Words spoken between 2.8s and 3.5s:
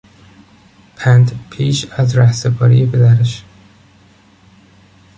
پدرش